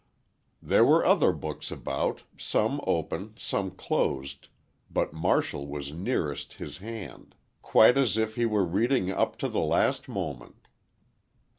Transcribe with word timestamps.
"There 0.63 0.83
were 0.83 1.05
other 1.05 1.31
books 1.31 1.69
about, 1.69 2.23
some 2.35 2.81
open, 2.87 3.35
some 3.37 3.69
closed, 3.69 4.47
but 4.89 5.13
Martial 5.13 5.67
was 5.67 5.93
nearest 5.93 6.53
his 6.53 6.79
hand—quite 6.79 7.99
as 7.99 8.17
if 8.17 8.33
he 8.33 8.47
were 8.47 8.65
reading 8.65 9.11
up 9.11 9.37
to 9.37 9.47
the 9.47 9.59
last 9.59 10.09
moment." 10.09 10.67